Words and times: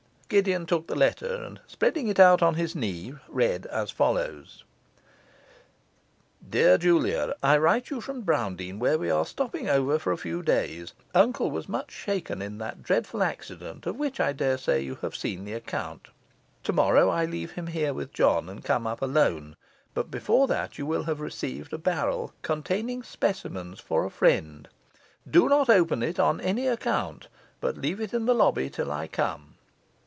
Gideon 0.33 0.65
took 0.65 0.87
the 0.87 0.95
letter, 0.95 1.43
and 1.43 1.59
spreading 1.67 2.07
it 2.07 2.17
out 2.17 2.41
on 2.41 2.53
his 2.55 2.73
knee, 2.73 3.15
read 3.27 3.65
as 3.65 3.91
follows: 3.91 4.63
DEAR 6.49 6.77
JULIA, 6.77 7.35
I 7.43 7.57
write 7.57 7.89
you 7.89 7.99
from 7.99 8.21
Browndean, 8.23 8.79
where 8.79 8.97
we 8.97 9.09
are 9.11 9.25
stopping 9.25 9.67
over 9.67 9.99
for 9.99 10.13
a 10.13 10.17
few 10.17 10.41
days. 10.41 10.93
Uncle 11.13 11.51
was 11.51 11.67
much 11.67 11.91
shaken 11.91 12.41
in 12.41 12.59
that 12.59 12.81
dreadful 12.81 13.21
accident, 13.21 13.85
of 13.85 13.97
which, 13.97 14.21
I 14.21 14.31
dare 14.31 14.57
say, 14.57 14.79
you 14.79 14.95
have 15.01 15.17
seen 15.17 15.43
the 15.43 15.51
account. 15.51 16.07
Tomorrow 16.63 17.09
I 17.09 17.25
leave 17.25 17.51
him 17.51 17.67
here 17.67 17.93
with 17.93 18.13
John, 18.13 18.47
and 18.47 18.63
come 18.63 18.87
up 18.87 19.01
alone; 19.01 19.57
but 19.93 20.09
before 20.09 20.47
that, 20.47 20.77
you 20.77 20.85
will 20.85 21.03
have 21.03 21.19
received 21.19 21.73
a 21.73 21.77
barrel 21.77 22.31
CONTAINING 22.41 23.03
SPECIMENS 23.03 23.81
FOR 23.81 24.05
A 24.05 24.09
FRIEND. 24.09 24.69
Do 25.29 25.49
not 25.49 25.69
open 25.69 26.01
it 26.01 26.21
on 26.21 26.39
any 26.39 26.67
account, 26.69 27.27
but 27.59 27.75
leave 27.77 27.99
it 27.99 28.13
in 28.13 28.27
the 28.27 28.33
lobby 28.33 28.69
till 28.69 28.93
I 28.93 29.07
come. 29.09 29.49